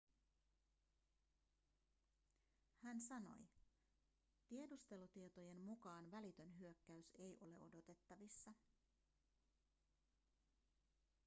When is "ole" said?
7.41-7.59